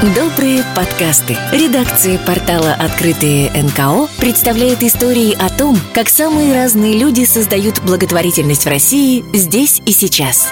Добрые 0.00 0.62
подкасты. 0.76 1.36
Редакция 1.50 2.18
портала 2.18 2.72
«Открытые 2.72 3.50
НКО» 3.50 4.06
представляет 4.20 4.84
истории 4.84 5.36
о 5.44 5.48
том, 5.50 5.76
как 5.92 6.08
самые 6.08 6.54
разные 6.54 6.96
люди 6.96 7.24
создают 7.24 7.82
благотворительность 7.82 8.64
в 8.64 8.68
России 8.68 9.24
здесь 9.34 9.82
и 9.86 9.90
сейчас. 9.90 10.50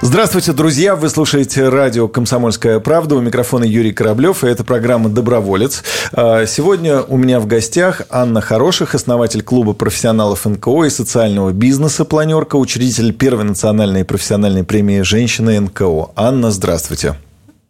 Здравствуйте, 0.00 0.52
друзья! 0.52 0.96
Вы 0.96 1.08
слушаете 1.08 1.68
радио 1.68 2.08
«Комсомольская 2.08 2.80
правда». 2.80 3.14
У 3.14 3.20
микрофона 3.20 3.62
Юрий 3.62 3.92
Кораблев, 3.92 4.42
и 4.42 4.48
это 4.48 4.64
программа 4.64 5.08
«Доброволец». 5.08 5.84
А, 6.12 6.44
сегодня 6.46 7.00
у 7.00 7.16
меня 7.16 7.38
в 7.38 7.46
гостях 7.46 8.02
Анна 8.10 8.40
Хороших, 8.40 8.96
основатель 8.96 9.42
клуба 9.42 9.72
профессионалов 9.72 10.46
НКО 10.46 10.86
и 10.86 10.90
социального 10.90 11.52
бизнеса 11.52 12.04
«Планерка», 12.04 12.56
учредитель 12.56 13.12
первой 13.12 13.44
национальной 13.44 14.04
профессиональной 14.04 14.64
премии 14.64 15.02
«Женщины 15.02 15.60
НКО». 15.60 16.10
Анна, 16.16 16.50
здравствуйте! 16.50 17.14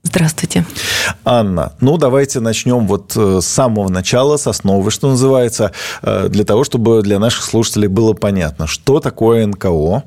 Здравствуйте. 0.03 0.64
Анна, 1.25 1.75
ну 1.80 1.98
давайте 1.98 2.41
начнем 2.41 2.87
вот 2.87 3.12
э, 3.16 3.41
с 3.43 3.47
самого 3.47 3.91
начала, 3.91 4.38
с 4.38 4.47
основы, 4.47 4.91
что 4.91 5.11
называется, 5.11 5.73
э, 6.02 6.29
для 6.30 6.45
того, 6.45 6.65
чтобы 6.65 7.02
для 7.02 7.19
наших 7.19 7.45
слушателей 7.45 7.88
было 7.88 8.15
понятно, 8.15 8.66
что 8.66 9.01
такое 9.01 9.47
НКО. 9.47 10.05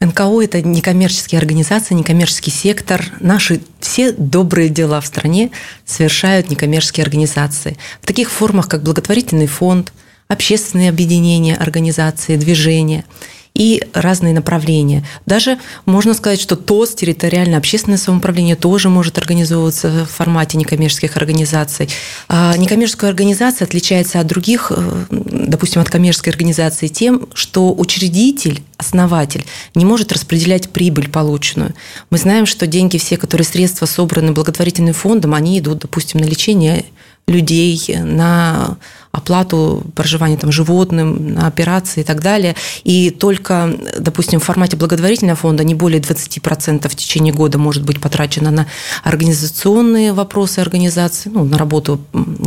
НКО– 0.00 0.40
это 0.42 0.62
некоммерческие 0.62 1.38
организации, 1.38 1.94
некоммерческий 1.94 2.50
сектор. 2.50 3.04
Наши 3.20 3.60
все 3.80 4.12
добрые 4.12 4.70
дела 4.70 5.00
в 5.00 5.06
стране 5.06 5.50
совершают 5.84 6.50
некоммерческие 6.50 7.04
организации. 7.04 7.76
В 8.00 8.06
таких 8.06 8.30
формах, 8.30 8.66
как 8.66 8.82
благотворительный 8.82 9.46
фонд, 9.46 9.92
общественные 10.26 10.88
объединения, 10.88 11.54
организации, 11.54 12.36
движения– 12.36 13.04
и 13.54 13.82
разные 13.92 14.32
направления. 14.32 15.04
Даже 15.26 15.58
можно 15.84 16.14
сказать, 16.14 16.40
что 16.40 16.56
ТОС, 16.56 16.94
территориальное 16.94 17.58
общественное 17.58 17.98
самоуправление, 17.98 18.56
тоже 18.56 18.88
может 18.88 19.18
организовываться 19.18 20.06
в 20.06 20.10
формате 20.10 20.56
некоммерческих 20.56 21.16
организаций. 21.16 21.88
А 22.28 22.56
некоммерческая 22.56 23.10
организация 23.10 23.66
отличается 23.66 24.20
от 24.20 24.26
других, 24.26 24.72
э, 24.74 25.04
допустим, 25.10 25.82
от 25.82 25.90
коммерческой 25.90 26.30
организации 26.30 26.88
тем, 26.88 27.28
что 27.34 27.74
учредитель, 27.74 28.62
основатель 28.78 29.44
не 29.74 29.84
может 29.84 30.12
распределять 30.12 30.70
прибыль 30.70 31.08
полученную. 31.08 31.74
Мы 32.10 32.18
знаем, 32.18 32.46
что 32.46 32.66
деньги 32.66 32.96
все, 32.96 33.16
которые 33.16 33.44
средства 33.44 33.86
собраны 33.86 34.32
благотворительным 34.32 34.94
фондом, 34.94 35.34
они 35.34 35.58
идут, 35.58 35.80
допустим, 35.80 36.20
на 36.20 36.24
лечение 36.24 36.86
людей, 37.26 37.80
на 37.98 38.76
оплату 39.12 39.84
проживания 39.94 40.38
там, 40.38 40.50
животным, 40.50 41.34
на 41.34 41.46
операции 41.46 42.00
и 42.00 42.04
так 42.04 42.20
далее. 42.20 42.56
И 42.82 43.10
только, 43.10 43.70
допустим, 43.98 44.40
в 44.40 44.44
формате 44.44 44.76
благотворительного 44.76 45.36
фонда 45.36 45.64
не 45.64 45.74
более 45.74 46.00
20% 46.00 46.88
в 46.88 46.96
течение 46.96 47.32
года 47.32 47.58
может 47.58 47.84
быть 47.84 48.00
потрачено 48.00 48.50
на 48.50 48.66
организационные 49.04 50.14
вопросы 50.14 50.60
организации, 50.60 51.28
ну, 51.28 51.44
на 51.44 51.58
работу 51.58 52.00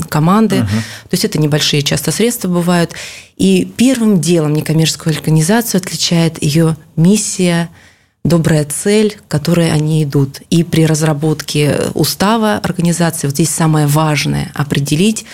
команды. 0.09 0.57
Угу. 0.57 0.67
То 0.67 1.13
есть 1.13 1.25
это 1.25 1.39
небольшие 1.39 1.83
часто 1.83 2.11
средства 2.11 2.47
бывают. 2.47 2.91
И 3.37 3.71
первым 3.77 4.19
делом 4.19 4.53
некоммерческую 4.53 5.15
организацию 5.15 5.79
отличает 5.79 6.41
ее 6.41 6.77
миссия, 6.95 7.69
добрая 8.25 8.65
цель, 8.65 9.15
к 9.15 9.27
которой 9.29 9.71
они 9.71 10.03
идут. 10.03 10.41
И 10.49 10.63
при 10.63 10.85
разработке 10.85 11.77
устава 11.93 12.55
организации 12.55 13.27
вот 13.27 13.35
здесь 13.35 13.51
самое 13.51 13.87
важное– 13.87 14.51
определить 14.55 15.25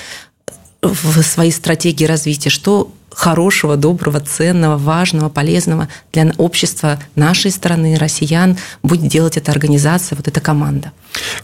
в 0.82 1.24
своей 1.24 1.52
стратегии 1.52 2.06
развития, 2.06 2.50
что 2.50 2.92
хорошего, 3.22 3.78
доброго, 3.78 4.20
ценного, 4.20 4.78
важного, 4.78 5.30
полезного 5.30 5.88
для 6.12 6.34
общества 6.40 7.00
нашей 7.16 7.52
страны, 7.52 7.96
россиян, 8.00 8.58
будет 8.82 9.08
делать 9.08 9.38
эта 9.38 9.52
организация, 9.52 10.16
вот 10.16 10.28
эта 10.28 10.42
команда. 10.42 10.92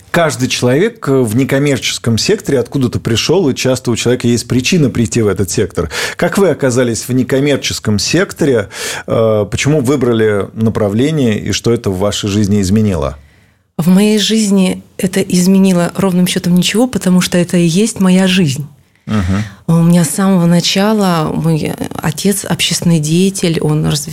Каждый 0.10 0.48
человек 0.48 1.08
в 1.08 1.36
некоммерческом 1.36 2.18
секторе 2.18 2.60
откуда-то 2.60 3.00
пришел, 3.00 3.48
и 3.48 3.54
часто 3.54 3.92
у 3.92 3.96
человека 3.96 4.28
есть 4.28 4.48
причина 4.48 4.90
прийти 4.90 5.22
в 5.22 5.28
этот 5.28 5.52
сектор. 5.52 5.92
Как 6.16 6.40
вы 6.40 6.50
оказались 6.50 7.08
в 7.08 7.12
некоммерческом 7.14 8.00
секторе? 8.00 8.70
Э, 9.06 9.46
почему 9.50 9.82
выбрали 9.82 10.48
направление, 10.54 11.38
и 11.40 11.52
что 11.52 11.72
это 11.72 11.92
в 11.92 12.00
вашей 12.00 12.28
жизни 12.28 12.60
изменило? 12.60 13.20
В 13.78 13.88
моей 13.90 14.18
жизни 14.18 14.82
это 14.98 15.22
изменило 15.22 15.92
ровным 15.96 16.26
счетом 16.26 16.56
ничего, 16.56 16.88
потому 16.88 17.22
что 17.22 17.38
это 17.38 17.58
и 17.58 17.68
есть 17.68 18.00
моя 18.00 18.26
жизнь. 18.26 18.68
Угу. 19.06 19.44
У 19.70 19.74
меня 19.74 20.06
с 20.06 20.12
самого 20.12 20.46
начала 20.46 21.30
мой 21.34 21.74
отец 22.02 22.46
общественный 22.46 23.00
деятель, 23.00 23.60
он 23.60 23.86
разв... 23.86 24.08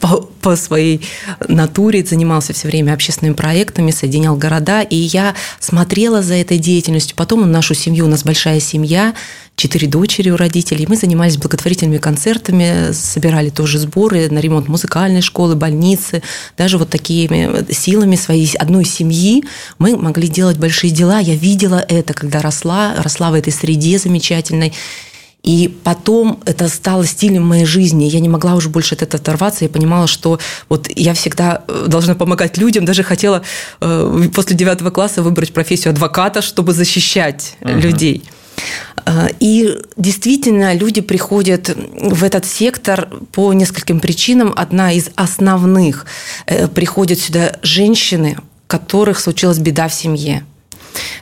по, 0.00 0.28
по 0.40 0.56
своей 0.56 1.02
натуре 1.46 2.04
занимался 2.04 2.52
все 2.52 2.66
время 2.66 2.92
общественными 2.92 3.34
проектами, 3.34 3.92
соединял 3.92 4.36
города, 4.36 4.82
и 4.82 4.96
я 4.96 5.36
смотрела 5.60 6.20
за 6.20 6.34
этой 6.34 6.58
деятельностью. 6.58 7.16
Потом 7.16 7.48
нашу 7.50 7.74
семью, 7.74 8.06
у 8.06 8.08
нас 8.08 8.24
большая 8.24 8.58
семья, 8.58 9.14
четыре 9.56 9.88
дочери 9.88 10.30
у 10.30 10.36
родителей. 10.36 10.86
Мы 10.88 10.96
занимались 10.96 11.38
благотворительными 11.38 11.98
концертами, 11.98 12.92
собирали 12.92 13.50
тоже 13.50 13.78
сборы 13.78 14.28
на 14.30 14.38
ремонт 14.38 14.68
музыкальной 14.68 15.22
школы, 15.22 15.56
больницы. 15.56 16.22
Даже 16.58 16.76
вот 16.76 16.90
такими 16.90 17.72
силами 17.72 18.16
своей 18.16 18.54
одной 18.56 18.84
семьи 18.84 19.44
мы 19.78 19.96
могли 19.96 20.28
делать 20.28 20.58
большие 20.58 20.92
дела. 20.92 21.18
Я 21.18 21.34
видела 21.34 21.84
это, 21.88 22.12
когда 22.12 22.40
росла, 22.42 22.94
росла 22.98 23.30
в 23.30 23.34
этой 23.34 23.52
среде 23.52 23.98
замечательной. 24.56 24.72
И 25.42 25.68
потом 25.84 26.40
это 26.44 26.68
стало 26.68 27.06
стилем 27.06 27.46
моей 27.46 27.66
жизни. 27.66 28.04
Я 28.04 28.18
не 28.18 28.28
могла 28.28 28.56
уже 28.56 28.68
больше 28.68 28.96
от 28.96 29.02
этого 29.02 29.22
оторваться. 29.22 29.64
Я 29.64 29.68
понимала, 29.68 30.08
что 30.08 30.40
вот 30.68 30.88
я 30.96 31.14
всегда 31.14 31.62
э, 31.68 31.84
должна 31.86 32.16
помогать 32.16 32.58
людям. 32.58 32.84
Даже 32.84 33.04
хотела 33.04 33.42
э, 33.80 34.28
после 34.34 34.56
девятого 34.56 34.90
класса 34.90 35.22
выбрать 35.22 35.52
профессию 35.52 35.92
адвоката, 35.92 36.42
чтобы 36.42 36.72
защищать 36.72 37.56
uh-huh. 37.60 37.80
людей. 37.80 38.24
И 39.38 39.78
действительно, 39.96 40.74
люди 40.74 41.00
приходят 41.00 41.76
в 41.76 42.24
этот 42.24 42.44
сектор 42.44 43.08
по 43.30 43.52
нескольким 43.52 44.00
причинам. 44.00 44.52
Одна 44.56 44.92
из 44.92 45.10
основных– 45.14 46.06
приходят 46.74 47.20
сюда 47.20 47.52
женщины, 47.62 48.38
у 48.38 48.42
которых 48.66 49.20
случилась 49.20 49.58
беда 49.58 49.86
в 49.86 49.94
семье 49.94 50.42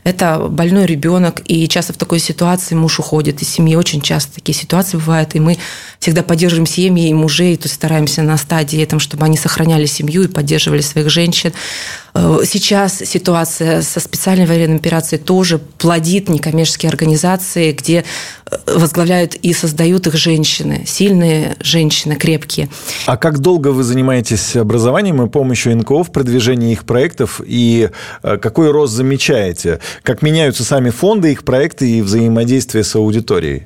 это 0.05 0.49
больной 0.51 0.87
ребенок, 0.87 1.41
и 1.47 1.67
часто 1.67 1.95
в 1.95 1.97
такой 1.97 2.19
ситуации 2.19 2.75
муж 2.75 3.01
уходит 3.01 3.41
из 3.43 3.49
семьи. 3.49 3.75
Очень 3.75 4.03
часто 4.03 4.35
такие 4.35 4.57
ситуации 4.57 4.99
бывают, 4.99 5.35
и 5.35 5.41
мы 5.41 5.59
всегда 5.99 6.23
поддерживаем 6.23 6.67
семьи 6.67 7.09
и 7.09 7.15
мужей, 7.15 7.57
то 7.57 7.65
есть 7.65 7.75
стараемся 7.75 8.23
на 8.23 8.37
стадии 8.37 8.83
этом, 8.83 9.01
чтобы 9.01 9.25
они 9.25 9.39
сохраняли 9.39 9.87
семью 9.87 10.23
и 10.23 10.29
поддерживали 10.29 10.83
своих 10.83 11.09
женщин. 11.09 11.53
Э, 12.15 12.41
сейчас 12.45 12.99
ситуация 12.99 13.83
со 13.83 14.01
специальной 14.01 14.47
военной 14.47 14.77
операцией 14.77 15.21
тоже 15.21 15.59
плодит 15.59 16.29
некоммерческие 16.29 16.91
организации, 16.91 17.73
где 17.73 18.05
э, 18.51 18.57
возглавляют 18.67 19.35
и 19.35 19.53
создают 19.53 20.07
их 20.07 20.15
женщины, 20.15 20.85
сильные 20.87 21.57
женщины, 21.61 22.15
крепкие. 22.15 22.69
А 23.07 23.17
как 23.17 23.41
долго 23.41 23.69
вы 23.69 23.83
занимаетесь 23.83 24.55
образованием 24.55 25.23
и 25.23 25.29
помощью 25.29 25.77
НКО 25.79 26.05
в 26.05 26.13
продвижении 26.13 26.73
их 26.73 26.85
проектов, 26.85 27.41
и 27.45 27.91
э, 28.23 28.37
какой 28.37 28.71
рост 28.71 28.93
замечаете? 28.93 29.81
Как 30.03 30.23
меняются 30.23 30.65
сами 30.65 30.91
фонды, 30.91 31.33
их 31.33 31.45
проекты 31.45 31.91
и 31.91 32.03
взаимодействие 32.03 32.85
с 32.85 32.95
аудиторией? 32.97 33.65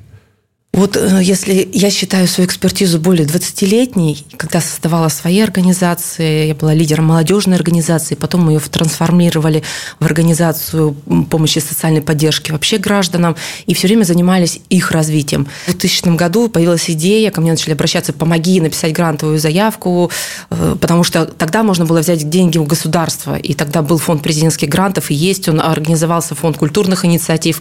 Вот 0.71 0.95
э, 0.95 1.19
если 1.23 1.67
я 1.73 1.89
считаю 1.89 2.27
свою 2.27 2.47
экспертизу 2.47 2.99
более 2.99 3.25
20-летней, 3.25 4.23
когда 4.37 4.61
создавала 4.61 5.09
свои 5.09 5.39
организации, 5.39 6.47
я 6.47 6.55
была 6.55 6.75
лидером 6.75 7.05
молодежной 7.05 7.57
организации, 7.57 8.13
потом 8.13 8.45
мы 8.45 8.53
ее 8.53 8.59
трансформировали 8.59 9.63
в 9.99 10.05
организацию 10.05 10.93
помощи 11.29 11.57
социальной 11.57 12.01
поддержки 12.01 12.51
вообще 12.51 12.77
гражданам, 12.77 13.35
и 13.65 13.73
все 13.73 13.87
время 13.87 14.03
занимались 14.03 14.61
их 14.69 14.91
развитием. 14.91 15.47
В 15.65 15.71
2000 15.71 16.15
году 16.15 16.49
появилась 16.49 16.87
идея, 16.89 17.31
ко 17.31 17.41
мне 17.41 17.51
начали 17.51 17.73
обращаться, 17.73 18.13
помоги 18.13 18.61
написать 18.61 18.93
грантовую 18.93 19.39
заявку, 19.39 20.11
э, 20.51 20.75
потому 20.79 21.03
что 21.03 21.25
тогда 21.25 21.63
можно 21.63 21.85
было 21.85 21.99
взять 21.99 22.29
деньги 22.29 22.59
у 22.59 22.63
государства, 22.63 23.35
и 23.35 23.55
тогда 23.55 23.81
был 23.81 23.97
фонд 23.97 24.21
президентских 24.21 24.69
грантов, 24.69 25.09
и 25.09 25.15
есть 25.15 25.49
он, 25.49 25.61
организовался 25.61 26.35
фонд 26.35 26.57
культурных 26.57 27.05
инициатив. 27.05 27.59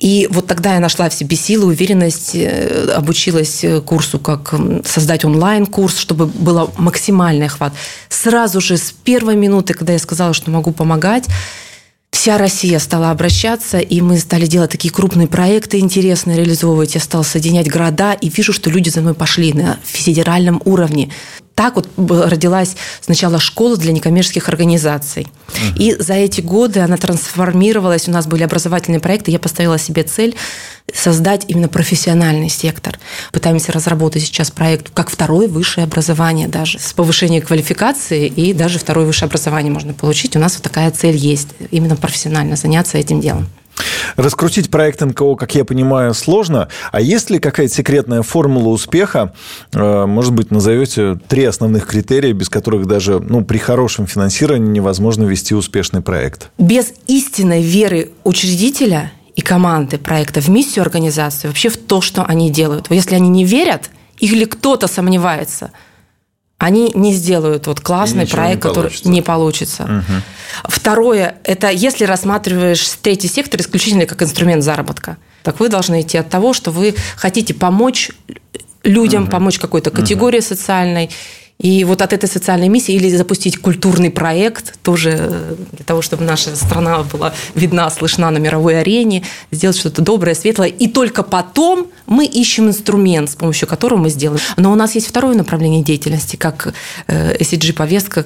И 0.00 0.26
вот 0.30 0.46
тогда 0.46 0.74
я 0.74 0.80
нашла 0.80 1.10
в 1.10 1.14
себе 1.14 1.36
силы, 1.36 1.66
уверенность, 1.66 2.30
э, 2.34 2.90
обучилась 2.96 3.62
э, 3.62 3.82
курсу, 3.82 4.18
как 4.18 4.54
создать 4.84 5.26
онлайн-курс, 5.26 5.98
чтобы 5.98 6.26
было 6.26 6.72
максимальный 6.78 7.46
охват. 7.46 7.74
Сразу 8.08 8.62
же 8.62 8.78
с 8.78 8.92
первой 8.92 9.36
минуты, 9.36 9.74
когда 9.74 9.92
я 9.92 9.98
сказала, 9.98 10.32
что 10.32 10.50
могу 10.50 10.72
помогать, 10.72 11.26
вся 12.10 12.38
Россия 12.38 12.78
стала 12.78 13.10
обращаться, 13.10 13.78
и 13.78 14.00
мы 14.00 14.18
стали 14.18 14.46
делать 14.46 14.70
такие 14.70 14.92
крупные 14.92 15.28
проекты 15.28 15.78
интересные, 15.78 16.38
реализовывать. 16.38 16.94
Я 16.94 17.00
стала 17.02 17.22
соединять 17.22 17.70
города, 17.70 18.14
и 18.14 18.30
вижу, 18.30 18.54
что 18.54 18.70
люди 18.70 18.88
за 18.88 19.02
мной 19.02 19.12
пошли 19.12 19.52
на 19.52 19.78
федеральном 19.84 20.62
уровне 20.64 21.10
так 21.60 21.76
вот 21.76 21.88
родилась 21.98 22.74
сначала 23.02 23.38
школа 23.38 23.76
для 23.76 23.92
некоммерческих 23.92 24.48
организаций. 24.48 25.26
Угу. 25.48 25.78
И 25.78 25.94
за 25.98 26.14
эти 26.14 26.40
годы 26.40 26.80
она 26.80 26.96
трансформировалась. 26.96 28.08
У 28.08 28.10
нас 28.10 28.26
были 28.26 28.44
образовательные 28.44 28.98
проекты. 28.98 29.30
Я 29.30 29.38
поставила 29.38 29.78
себе 29.78 30.02
цель 30.02 30.34
создать 30.94 31.44
именно 31.48 31.68
профессиональный 31.68 32.48
сектор. 32.48 32.98
Пытаемся 33.30 33.72
разработать 33.72 34.22
сейчас 34.22 34.50
проект 34.50 34.88
как 34.94 35.10
второе 35.10 35.48
высшее 35.48 35.84
образование 35.84 36.48
даже. 36.48 36.78
С 36.78 36.94
повышением 36.94 37.42
квалификации 37.42 38.26
и 38.26 38.54
даже 38.54 38.78
второе 38.78 39.04
высшее 39.04 39.26
образование 39.26 39.70
можно 39.70 39.92
получить. 39.92 40.36
У 40.36 40.38
нас 40.38 40.54
вот 40.54 40.62
такая 40.62 40.90
цель 40.90 41.16
есть. 41.16 41.48
Именно 41.70 41.96
профессионально 41.96 42.56
заняться 42.56 42.96
этим 42.96 43.20
делом. 43.20 43.50
Раскрутить 44.16 44.70
проект 44.70 45.00
НКО, 45.00 45.36
как 45.36 45.54
я 45.54 45.64
понимаю, 45.64 46.14
сложно. 46.14 46.68
А 46.92 47.00
есть 47.00 47.30
ли 47.30 47.38
какая-то 47.38 47.72
секретная 47.72 48.22
формула 48.22 48.68
успеха? 48.68 49.32
Э, 49.72 50.06
может 50.06 50.32
быть, 50.32 50.50
назовете 50.50 51.18
три 51.28 51.44
основных 51.44 51.86
критерия, 51.86 52.32
без 52.32 52.48
которых 52.48 52.86
даже 52.86 53.20
ну, 53.20 53.44
при 53.44 53.58
хорошем 53.58 54.06
финансировании 54.06 54.70
невозможно 54.70 55.24
вести 55.24 55.54
успешный 55.54 56.00
проект? 56.00 56.50
Без 56.58 56.92
истинной 57.06 57.62
веры 57.62 58.10
учредителя 58.24 59.12
и 59.36 59.40
команды 59.40 59.98
проекта 59.98 60.40
в 60.40 60.48
миссию 60.48 60.82
организации, 60.82 61.48
вообще 61.48 61.68
в 61.68 61.76
то, 61.76 62.00
что 62.00 62.24
они 62.24 62.50
делают. 62.50 62.86
Если 62.90 63.14
они 63.14 63.28
не 63.28 63.44
верят 63.44 63.90
или 64.18 64.44
кто-то 64.44 64.86
сомневается– 64.86 65.70
они 66.60 66.92
не 66.94 67.14
сделают 67.14 67.66
вот 67.66 67.80
классный 67.80 68.26
проект, 68.26 68.62
не 68.62 68.68
который 68.68 68.92
не 69.04 69.22
получится. 69.22 69.84
Угу. 69.84 70.68
Второе, 70.68 71.36
это 71.42 71.70
если 71.70 72.04
рассматриваешь 72.04 72.86
третий 73.00 73.28
сектор 73.28 73.62
исключительно 73.62 74.04
как 74.04 74.22
инструмент 74.22 74.62
заработка, 74.62 75.16
так 75.42 75.58
вы 75.58 75.70
должны 75.70 76.02
идти 76.02 76.18
от 76.18 76.28
того, 76.28 76.52
что 76.52 76.70
вы 76.70 76.94
хотите 77.16 77.54
помочь 77.54 78.10
людям, 78.84 79.22
угу. 79.22 79.30
помочь 79.30 79.58
какой-то 79.58 79.90
категории 79.90 80.40
угу. 80.40 80.44
социальной, 80.44 81.08
и 81.60 81.84
вот 81.84 82.00
от 82.00 82.12
этой 82.14 82.28
социальной 82.28 82.68
миссии 82.68 82.94
или 82.94 83.14
запустить 83.14 83.58
культурный 83.58 84.10
проект, 84.10 84.78
тоже 84.82 85.16
э, 85.18 85.54
для 85.72 85.84
того, 85.84 86.00
чтобы 86.00 86.24
наша 86.24 86.56
страна 86.56 87.02
была 87.02 87.34
видна, 87.54 87.90
слышна 87.90 88.30
на 88.30 88.38
мировой 88.38 88.80
арене, 88.80 89.24
сделать 89.50 89.76
что-то 89.76 90.00
доброе, 90.00 90.34
светлое. 90.34 90.68
И 90.68 90.88
только 90.88 91.22
потом 91.22 91.88
мы 92.06 92.24
ищем 92.24 92.68
инструмент, 92.68 93.30
с 93.30 93.36
помощью 93.36 93.68
которого 93.68 93.98
мы 93.98 94.08
сделаем. 94.08 94.40
Но 94.56 94.72
у 94.72 94.74
нас 94.74 94.94
есть 94.94 95.06
второе 95.06 95.36
направление 95.36 95.82
деятельности, 95.82 96.36
как 96.36 96.72
э, 97.08 97.36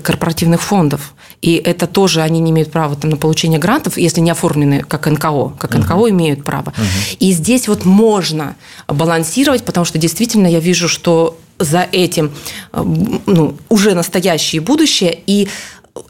корпоративных 0.03 0.63
фондов. 0.63 1.15
И 1.43 1.57
это 1.57 1.89
тоже 1.89 2.23
они 2.23 2.39
не 2.39 2.53
имеют 2.53 2.71
права 2.71 2.95
там, 2.95 3.11
на 3.11 3.17
получение 3.17 3.59
грантов, 3.59 3.99
если 3.99 4.21
не 4.21 4.31
оформлены 4.31 4.85
как 4.87 5.07
НКО. 5.07 5.57
Как 5.59 5.75
НКО 5.75 5.95
uh-huh. 5.95 6.11
имеют 6.11 6.45
право. 6.45 6.71
Uh-huh. 6.71 7.17
И 7.19 7.33
здесь 7.33 7.67
вот 7.67 7.85
можно 7.85 8.55
балансировать, 8.87 9.65
потому 9.65 9.85
что 9.85 9.99
действительно 9.99 10.47
я 10.47 10.61
вижу, 10.61 10.89
что 10.89 11.37
за 11.65 11.89
этим 11.91 12.33
э, 12.73 12.83
ну, 13.27 13.57
уже 13.69 13.95
настоящее 13.95 14.61
будущее. 14.61 15.19
И 15.27 15.49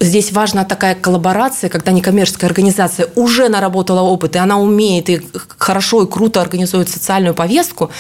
здесь 0.01 0.33
важна 0.33 0.65
такая 0.65 0.95
коллаборация, 0.95 1.71
когда 1.71 1.93
некоммерческая 1.93 2.49
организация 2.49 3.09
уже 3.15 3.49
наработала 3.49 4.01
опыт, 4.01 4.37
и 4.37 4.39
она 4.39 4.59
умеет 4.59 5.11
и 5.11 5.21
хорошо 5.59 6.03
и 6.03 6.11
круто 6.11 6.41
организует 6.41 6.89
социальную 6.89 7.35
повестку, 7.35 7.91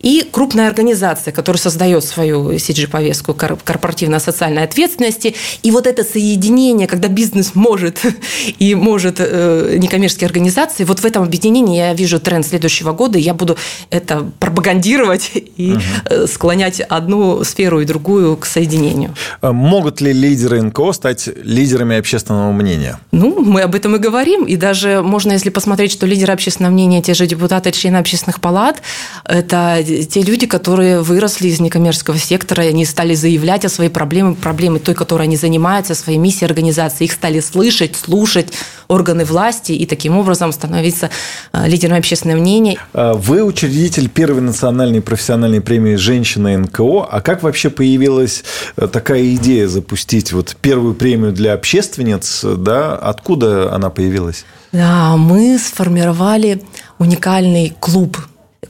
и 0.00 0.26
крупная 0.30 0.68
организация, 0.68 1.32
которая 1.32 1.60
создает 1.60 2.04
свою 2.04 2.52
CG-повестку 2.52 3.34
корпоративной 3.34 4.20
социальной 4.20 4.62
ответственности. 4.62 5.34
И 5.62 5.70
вот 5.70 5.86
это 5.86 6.04
соединение, 6.04 6.86
когда 6.86 7.08
бизнес 7.08 7.54
может 7.54 8.02
и 8.58 8.74
может 8.74 9.16
э, 9.18 9.76
некоммерческие 9.78 10.26
организации, 10.26 10.84
вот 10.84 11.00
в 11.00 11.04
этом 11.04 11.24
объединении 11.24 11.78
я 11.78 11.94
вижу 11.94 12.20
тренд 12.20 12.46
следующего 12.46 12.92
года, 12.92 13.18
и 13.18 13.22
я 13.22 13.34
буду 13.34 13.56
это 13.90 14.30
пропагандировать 14.38 15.32
и 15.34 15.72
угу. 15.72 16.26
склонять 16.26 16.80
одну 16.80 17.42
сферу 17.44 17.80
и 17.80 17.84
другую 17.84 18.36
к 18.36 18.46
соединению. 18.46 19.14
А 19.40 19.52
могут 19.52 20.00
ли 20.00 20.12
лидеры 20.12 20.62
НКО 20.62 20.92
стать 20.92 21.28
лидерами 21.42 21.96
общественного 21.96 22.52
мнения? 22.52 22.98
Ну, 23.10 23.42
мы 23.42 23.62
об 23.62 23.74
этом 23.74 23.96
и 23.96 23.98
говорим, 23.98 24.44
и 24.44 24.56
даже 24.56 25.02
можно, 25.02 25.32
если 25.32 25.50
посмотреть, 25.50 25.92
что 25.92 26.06
лидеры 26.06 26.32
общественного 26.32 26.72
мнения, 26.72 27.02
те 27.02 27.14
же 27.14 27.26
депутаты, 27.26 27.72
члены 27.72 27.96
общественных 27.96 28.40
палат, 28.40 28.80
это 29.24 29.82
те 29.88 30.22
люди, 30.22 30.46
которые 30.46 31.00
выросли 31.00 31.48
из 31.48 31.60
некоммерческого 31.60 32.18
сектора, 32.18 32.62
они 32.62 32.84
стали 32.84 33.14
заявлять 33.14 33.64
о 33.64 33.68
своей 33.68 33.90
проблеме, 33.90 34.34
проблемы 34.34 34.78
той, 34.78 34.94
которой 34.94 35.24
они 35.24 35.36
занимаются, 35.36 35.94
своей 35.94 36.18
миссией 36.18 36.46
организации, 36.46 37.04
их 37.04 37.12
стали 37.12 37.40
слышать, 37.40 37.96
слушать 37.96 38.52
органы 38.88 39.24
власти 39.24 39.72
и 39.72 39.86
таким 39.86 40.16
образом 40.16 40.52
становиться 40.52 41.10
э, 41.52 41.68
лидером 41.68 41.98
общественного 41.98 42.38
мнения. 42.38 42.78
А 42.92 43.14
вы 43.14 43.42
учредитель 43.42 44.08
первой 44.08 44.40
национальной 44.40 45.02
профессиональной 45.02 45.60
премии 45.60 45.96
«Женщина 45.96 46.56
НКО». 46.58 47.06
А 47.10 47.20
как 47.20 47.42
вообще 47.42 47.70
появилась 47.70 48.44
э, 48.76 48.88
такая 48.88 49.34
идея 49.34 49.68
запустить 49.68 50.32
вот 50.32 50.56
первую 50.60 50.94
премию 50.94 51.32
для 51.32 51.52
общественниц? 51.52 52.44
Да? 52.44 52.94
Откуда 52.94 53.72
она 53.72 53.90
появилась? 53.90 54.44
Да, 54.72 55.16
мы 55.16 55.58
сформировали 55.58 56.62
уникальный 56.98 57.74
клуб 57.80 58.18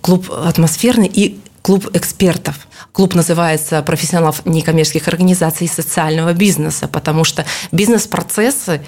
клуб 0.01 0.31
атмосферный 0.31 1.09
и 1.09 1.41
клуб 1.63 1.91
экспертов. 1.95 2.67
Клуб 2.93 3.15
называется 3.15 3.83
профессионалов 3.83 4.47
некоммерческих 4.47 5.07
организаций 5.09 5.67
и 5.67 5.71
социального 5.71 6.33
бизнеса, 6.33 6.89
потому 6.89 7.25
что 7.25 7.45
бизнес-процессы 7.73 8.81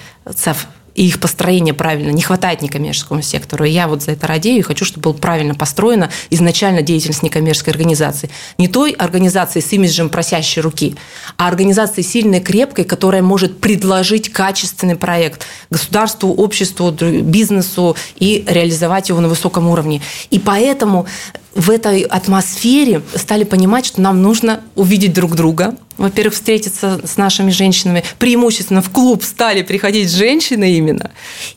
и 1.01 1.07
их 1.07 1.19
построение 1.19 1.73
правильно 1.73 2.11
не 2.11 2.21
хватает 2.21 2.61
некоммерческому 2.61 3.23
сектору. 3.23 3.65
И 3.65 3.71
я 3.71 3.89
вот 3.89 4.03
за 4.03 4.11
это 4.11 4.27
радею 4.27 4.59
и 4.59 4.61
хочу, 4.61 4.85
чтобы 4.85 5.05
была 5.05 5.15
правильно 5.15 5.55
построена 5.55 6.11
изначально 6.29 6.83
деятельность 6.83 7.23
некоммерческой 7.23 7.73
организации. 7.73 8.29
Не 8.59 8.69
той 8.69 8.91
организации 8.91 9.61
с 9.61 9.73
имиджем 9.73 10.11
просящей 10.11 10.61
руки, 10.61 10.97
а 11.39 11.49
организации 11.49 12.03
сильной, 12.03 12.41
крепкой, 12.41 12.85
которая 12.85 13.23
может 13.23 13.63
предложить 13.63 14.29
качественный 14.29 14.95
проект 14.95 15.47
государству, 15.71 16.35
обществу, 16.35 16.91
бизнесу 16.91 17.97
и 18.19 18.45
реализовать 18.47 19.09
его 19.09 19.21
на 19.21 19.29
высоком 19.29 19.69
уровне. 19.69 20.03
И 20.29 20.39
поэтому 20.39 21.07
в 21.55 21.71
этой 21.71 22.03
атмосфере 22.03 23.03
стали 23.15 23.45
понимать, 23.45 23.87
что 23.87 24.01
нам 24.01 24.23
нужно 24.23 24.61
увидеть 24.75 25.13
друг 25.13 25.35
друга, 25.35 25.77
во-первых, 26.01 26.33
встретиться 26.33 26.99
с 27.05 27.19
нашими 27.19 27.51
женщинами. 27.51 28.03
Преимущественно 28.19 28.81
в 28.81 28.89
клуб 28.89 29.23
стали 29.23 29.61
приходить 29.61 30.11
женщины 30.11 30.73
именно. 30.73 31.11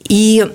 И 0.09 0.45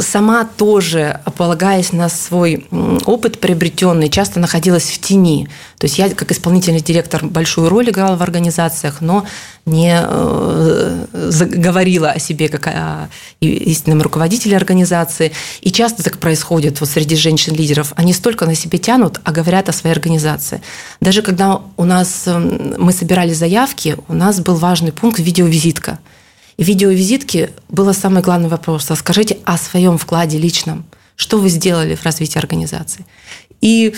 сама 0.00 0.44
тоже, 0.44 1.20
полагаясь 1.36 1.92
на 1.92 2.08
свой 2.08 2.66
опыт 3.04 3.40
приобретенный, 3.40 4.08
часто 4.08 4.38
находилась 4.38 4.84
в 4.84 5.00
тени. 5.00 5.48
То 5.78 5.86
есть 5.86 5.98
я 5.98 6.08
как 6.10 6.30
исполнительный 6.30 6.80
директор 6.80 7.24
большую 7.24 7.68
роль 7.68 7.90
играла 7.90 8.16
в 8.16 8.22
организациях, 8.22 9.00
но 9.00 9.26
не 9.66 9.98
э, 9.98 11.06
говорила 11.40 12.10
о 12.10 12.18
себе 12.18 12.48
как 12.48 12.66
о 12.68 13.08
истинном 13.40 14.02
руководителе 14.02 14.56
организации. 14.56 15.32
И 15.62 15.72
часто 15.72 16.02
так 16.04 16.18
происходит 16.18 16.80
вот 16.80 16.88
среди 16.88 17.16
женщин-лидеров. 17.16 17.94
Они 17.96 18.12
столько 18.12 18.46
на 18.46 18.54
себе 18.54 18.73
тянут, 18.78 19.20
а 19.24 19.32
говорят 19.32 19.68
о 19.68 19.72
своей 19.72 19.94
организации. 19.94 20.60
Даже 21.00 21.22
когда 21.22 21.60
у 21.76 21.84
нас 21.84 22.26
мы 22.26 22.92
собирали 22.92 23.32
заявки, 23.32 23.96
у 24.08 24.14
нас 24.14 24.40
был 24.40 24.56
важный 24.56 24.92
пункт 24.92 25.18
видеовизитка. 25.18 25.98
И 26.56 26.64
в 26.64 26.66
видеовизитке 26.66 27.50
был 27.68 27.92
самый 27.94 28.22
главный 28.22 28.48
вопрос. 28.48 28.90
Расскажите 28.90 29.38
о 29.44 29.58
своем 29.58 29.98
вкладе 29.98 30.38
личном. 30.38 30.84
Что 31.16 31.38
вы 31.38 31.48
сделали 31.48 31.94
в 31.94 32.04
развитии 32.04 32.38
организации? 32.38 33.04
И 33.60 33.94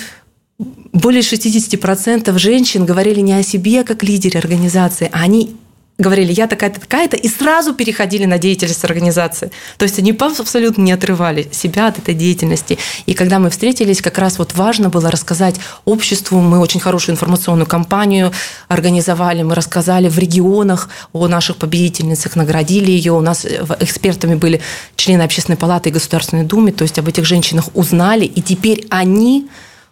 более 0.58 1.22
60% 1.22 2.38
женщин 2.38 2.86
говорили 2.86 3.20
не 3.20 3.34
о 3.34 3.42
себе 3.42 3.84
как 3.84 4.02
лидере 4.02 4.38
организации, 4.38 5.10
а 5.12 5.20
они 5.20 5.56
говорили, 5.98 6.32
я 6.32 6.46
такая-то, 6.46 6.80
такая-то, 6.80 7.16
и 7.16 7.28
сразу 7.28 7.74
переходили 7.74 8.26
на 8.26 8.38
деятельность 8.38 8.84
организации. 8.84 9.50
То 9.78 9.84
есть 9.84 9.98
они 9.98 10.14
абсолютно 10.18 10.82
не 10.82 10.92
отрывали 10.92 11.48
себя 11.52 11.88
от 11.88 11.98
этой 11.98 12.14
деятельности. 12.14 12.78
И 13.06 13.14
когда 13.14 13.38
мы 13.38 13.48
встретились, 13.48 14.02
как 14.02 14.18
раз 14.18 14.38
вот 14.38 14.54
важно 14.54 14.90
было 14.90 15.10
рассказать 15.10 15.56
обществу, 15.86 16.40
мы 16.40 16.58
очень 16.58 16.80
хорошую 16.80 17.14
информационную 17.14 17.66
кампанию 17.66 18.32
организовали, 18.68 19.42
мы 19.42 19.54
рассказали 19.54 20.08
в 20.08 20.18
регионах 20.18 20.90
о 21.14 21.28
наших 21.28 21.56
победительницах, 21.56 22.36
наградили 22.36 22.90
ее, 22.90 23.12
у 23.12 23.22
нас 23.22 23.46
экспертами 23.80 24.34
были 24.34 24.60
члены 24.96 25.22
Общественной 25.22 25.56
палаты 25.56 25.88
и 25.88 25.92
Государственной 25.92 26.44
Думы, 26.44 26.72
то 26.72 26.82
есть 26.82 26.98
об 26.98 27.08
этих 27.08 27.24
женщинах 27.24 27.68
узнали, 27.74 28.26
и 28.26 28.42
теперь 28.42 28.86
они 28.90 29.48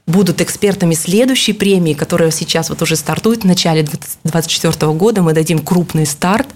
будут 0.07 0.41
экспертами 0.41 0.95
следующей 0.95 1.55
премии, 1.55 1.95
которая 1.95 2.31
сейчас 2.31 2.69
вот 2.69 2.83
уже 2.83 2.97
стартует 2.97 3.43
в 3.43 3.47
начале 3.47 3.83
2024 3.83 4.93
года. 4.93 5.23
Мы 5.23 5.33
дадим 5.33 5.61
крупный 5.61 6.05
старт. 6.05 6.47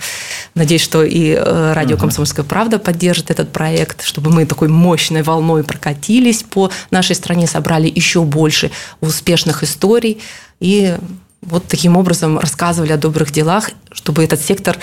Надеюсь, 0.55 0.83
что 0.83 1.03
и 1.03 1.31
э, 1.31 1.73
радио 1.73 1.97
«Комсомольская 1.97 2.45
правда» 2.45 2.79
поддержит 2.79 3.31
этот 3.31 3.51
проект, 3.51 4.05
чтобы 4.05 4.31
мы 4.31 4.45
такой 4.45 4.69
мощной 4.69 5.23
волной 5.23 5.65
прокатились 5.65 6.43
по 6.43 6.71
нашей 6.91 7.17
стране, 7.17 7.47
собрали 7.47 7.91
еще 7.93 8.23
больше 8.23 8.71
успешных 9.01 9.63
историй 9.63 10.21
и 10.61 10.97
вот 11.41 11.65
таким 11.67 11.97
образом 11.97 12.39
рассказывали 12.39 12.93
о 12.93 12.97
добрых 12.97 13.31
делах, 13.31 13.71
чтобы 13.93 14.25
этот 14.25 14.41
сектор 14.41 14.77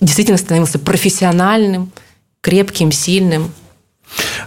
действительно 0.00 0.38
становился 0.38 0.78
профессиональным, 0.78 1.92
крепким, 2.40 2.92
сильным. 2.92 3.52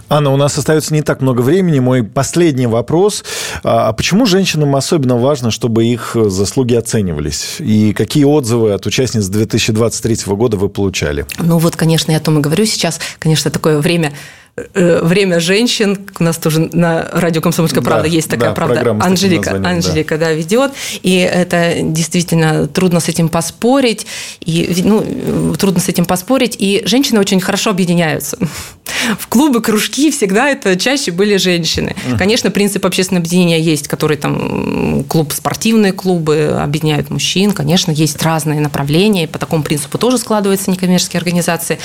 Анна, 0.09 0.31
у 0.31 0.37
нас 0.37 0.57
остается 0.57 0.93
не 0.93 1.01
так 1.01 1.21
много 1.21 1.41
времени. 1.41 1.79
Мой 1.79 2.03
последний 2.03 2.67
вопрос. 2.67 3.23
А, 3.63 3.89
а 3.89 3.93
почему 3.93 4.25
женщинам 4.25 4.75
особенно 4.75 5.17
важно, 5.17 5.51
чтобы 5.51 5.85
их 5.85 6.15
заслуги 6.15 6.75
оценивались? 6.75 7.57
И 7.59 7.93
какие 7.93 8.23
отзывы 8.23 8.73
от 8.73 8.85
участниц 8.85 9.27
2023 9.27 10.33
года 10.33 10.57
вы 10.57 10.69
получали? 10.69 11.25
Ну 11.37 11.57
вот, 11.57 11.75
конечно, 11.75 12.11
я 12.11 12.17
о 12.17 12.21
том 12.21 12.39
и 12.39 12.41
говорю 12.41 12.65
сейчас. 12.65 12.99
Конечно, 13.19 13.51
такое 13.51 13.79
время 13.79 14.13
Э, 14.73 15.01
время 15.03 15.39
женщин. 15.39 15.97
У 16.19 16.23
нас 16.23 16.37
тоже 16.37 16.69
на 16.73 17.07
радио 17.11 17.41
«Комсомольская 17.41 17.83
правда» 17.83 18.09
да, 18.09 18.15
есть 18.15 18.29
такая 18.29 18.49
да, 18.49 18.55
правда. 18.55 18.97
Анжелика, 19.01 19.51
Анжелика, 19.63 20.17
да. 20.17 20.27
да, 20.27 20.31
ведет. 20.33 20.71
И 21.01 21.15
это 21.17 21.75
действительно 21.81 22.67
трудно 22.67 22.99
с 22.99 23.07
этим 23.07 23.29
поспорить. 23.29 24.05
И, 24.41 24.81
ну, 24.83 25.55
трудно 25.55 25.79
с 25.79 25.87
этим 25.87 26.05
поспорить. 26.05 26.55
И 26.59 26.81
женщины 26.85 27.19
очень 27.19 27.39
хорошо 27.39 27.69
объединяются. 27.69 28.37
В 29.17 29.27
клубы, 29.27 29.61
кружки 29.61 30.11
всегда 30.11 30.49
это 30.49 30.75
чаще 30.77 31.11
были 31.11 31.37
женщины. 31.37 31.95
Конечно, 32.17 32.51
принцип 32.51 32.85
общественного 32.85 33.21
объединения 33.21 33.59
есть, 33.59 33.87
который 33.87 34.17
там 34.17 35.03
клуб, 35.05 35.33
спортивные 35.33 35.93
клубы 35.93 36.57
объединяют 36.61 37.09
мужчин. 37.09 37.51
Конечно, 37.51 37.91
есть 37.91 38.21
разные 38.21 38.59
направления. 38.59 39.27
По 39.27 39.39
такому 39.39 39.63
принципу 39.63 39.97
тоже 39.97 40.17
складываются 40.17 40.71
некоммерческие 40.71 41.19
организации. 41.19 41.79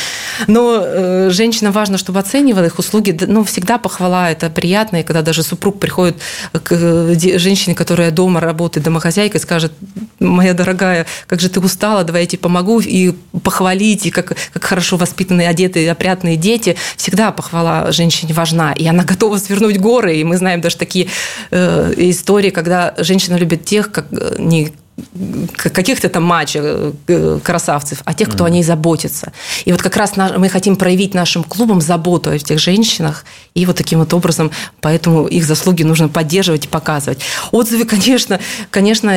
Но 0.47 0.81
э, 0.83 1.31
женщинам 1.31 1.73
важно, 1.73 1.99
чтобы 1.99 2.21
оценивали 2.21 2.67
их 2.67 2.79
услуги, 2.79 3.17
ну, 3.27 3.45
всегда 3.45 3.79
похвала, 3.79 4.31
это 4.31 4.51
приятно, 4.51 4.99
и 4.99 5.03
когда 5.03 5.23
даже 5.23 5.43
супруг 5.43 5.79
приходит 5.79 6.17
к 6.53 6.73
э, 6.73 7.39
женщине, 7.39 7.75
которая 7.75 8.11
дома 8.11 8.41
работает, 8.41 8.85
домохозяйкой, 8.85 9.41
скажет, 9.41 9.73
моя 10.21 10.55
дорогая, 10.55 11.07
как 11.27 11.41
же 11.41 11.49
ты 11.49 11.61
устала, 11.61 12.05
давай 12.05 12.23
я 12.23 12.27
тебе 12.27 12.41
помогу, 12.41 12.81
и 12.81 13.15
похвалить, 13.45 14.07
и 14.07 14.11
как, 14.11 14.37
как 14.53 14.65
хорошо 14.65 14.97
воспитанные, 14.97 15.49
одетые, 15.49 15.93
опрятные 15.93 16.37
дети, 16.37 16.77
всегда 16.97 17.31
похвала 17.31 17.93
женщине 17.93 18.35
важна, 18.35 18.73
и 18.73 18.87
она 18.87 19.05
готова 19.05 19.39
свернуть 19.39 19.79
горы, 19.79 20.17
и 20.17 20.25
мы 20.25 20.37
знаем 20.37 20.61
даже 20.61 20.77
такие 20.77 21.09
э, 21.51 21.93
истории, 21.97 22.51
когда 22.51 22.95
женщина 22.99 23.37
любит 23.37 23.65
тех, 23.65 23.93
как 23.93 24.07
э, 24.11 24.37
не 24.39 24.73
каких-то 25.57 26.09
там 26.09 26.23
матчей 26.23 26.61
э, 26.63 27.39
красавцев, 27.43 28.03
а 28.05 28.15
тех, 28.15 28.29
кто 28.29 28.45
mm. 28.45 28.47
о 28.47 28.51
ней 28.51 28.63
заботится. 28.63 29.33
И 29.65 29.73
вот 29.73 29.83
как 29.83 29.97
раз 29.97 30.13
мы 30.17 30.49
хотим 30.49 30.77
проявить 30.77 31.15
нашим 31.15 31.43
клубам 31.43 31.81
заботу 31.81 32.31
о 32.31 32.35
этих 32.35 32.61
женщинах, 32.61 33.25
и 33.55 33.67
вот 33.67 33.77
таким 33.77 33.99
вот 33.99 34.15
образом, 34.15 34.53
поэтому 34.81 35.27
их 35.27 35.45
заслуги 35.45 35.83
нужно 35.83 36.09
поддерживать 36.09 36.67
и 36.67 36.69
показывать. 36.69 37.19
Отзывы, 37.51 37.85
конечно, 37.95 38.39
конечно, 38.71 39.13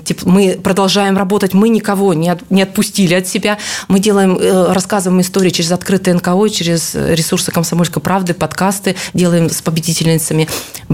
типа, 0.00 0.28
мы 0.28 0.58
продолжаем 0.62 1.16
работать, 1.16 1.54
мы 1.54 1.68
никого 1.68 2.14
не, 2.14 2.28
от, 2.28 2.50
не 2.50 2.62
отпустили 2.62 3.14
от 3.14 3.28
себя, 3.28 3.58
мы 3.86 4.00
делаем, 4.00 4.36
э, 4.40 4.72
рассказываем 4.72 5.20
истории 5.20 5.50
через 5.50 5.70
открытые 5.70 6.14
НКО, 6.14 6.48
через 6.48 6.94
ресурсы 6.94 7.52
«Комсомольской 7.52 8.02
правды», 8.02 8.34
подкасты, 8.34 8.96
делаем 9.14 9.50
с 9.50 9.62
победительницами 9.62 10.48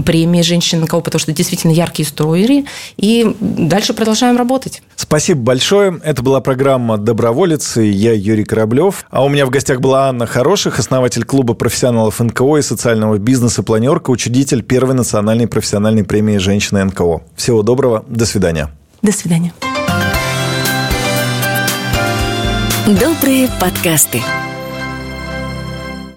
премии 0.05 0.43
«Женщин 0.43 0.81
НКО», 0.81 0.99
потому 0.99 1.19
что 1.19 1.31
действительно 1.31 1.71
яркие 1.71 2.07
истории, 2.07 2.65
и 2.97 3.35
дальше 3.39 3.93
продолжаем 3.93 4.18
продолжаем 4.19 4.37
работать. 4.37 4.81
Спасибо 4.97 5.41
большое. 5.41 5.99
Это 6.03 6.21
была 6.21 6.41
программа 6.41 6.97
«Доброволец», 6.97 7.77
и 7.77 7.87
я 7.87 8.13
Юрий 8.13 8.43
Кораблев. 8.43 9.05
А 9.09 9.23
у 9.23 9.29
меня 9.29 9.45
в 9.45 9.49
гостях 9.49 9.79
была 9.79 10.09
Анна 10.09 10.25
Хороших, 10.25 10.77
основатель 10.77 11.23
клуба 11.23 11.53
профессионалов 11.53 12.19
НКО 12.19 12.57
и 12.57 12.61
социального 12.61 13.17
бизнеса 13.17 13.63
«Планерка», 13.63 14.11
учредитель 14.11 14.61
первой 14.61 14.95
национальной 14.95 15.47
профессиональной 15.47 16.03
премии 16.03 16.37
«Женщины 16.37 16.83
НКО». 16.83 17.21
Всего 17.37 17.63
доброго. 17.63 18.03
До 18.09 18.25
свидания. 18.25 18.69
До 19.01 19.13
свидания. 19.13 19.53
Добрые 22.85 23.47
подкасты. 23.61 24.21